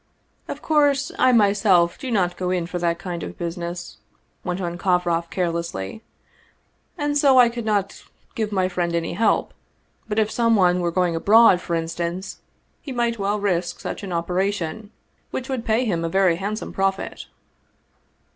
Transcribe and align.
229 0.47 0.79
Russian 0.83 0.87
Mystery 0.87 1.13
Stories" 1.13 1.13
Of 1.13 1.17
course, 1.21 1.29
I 1.29 1.31
myself 1.77 1.97
do 1.99 2.11
not 2.11 2.35
go 2.37 2.49
in 2.49 2.65
for 2.65 2.79
that 2.79 2.97
kind 2.97 3.21
of 3.21 3.37
busi 3.37 3.57
ness," 3.57 3.97
went 4.43 4.59
on 4.59 4.79
Kovroff 4.79 5.29
carelessly," 5.29 6.01
and 6.97 7.15
so 7.15 7.37
I 7.37 7.49
could 7.49 7.65
not 7.65 8.03
give 8.33 8.51
my 8.51 8.67
friend 8.67 8.95
any 8.95 9.13
help. 9.13 9.53
But 10.09 10.17
if 10.17 10.31
some 10.31 10.55
one 10.55 10.79
were 10.79 10.89
going 10.89 11.15
abroad, 11.15 11.61
for 11.61 11.75
instance, 11.75 12.39
he 12.81 12.91
might 12.91 13.19
well 13.19 13.39
risk 13.39 13.79
such 13.79 14.01
an 14.01 14.11
operation, 14.11 14.89
which 15.29 15.49
would 15.49 15.63
pay 15.65 15.85
him 15.85 16.03
a 16.03 16.09
very 16.09 16.37
handsome 16.37 16.73
profit." 16.73 17.27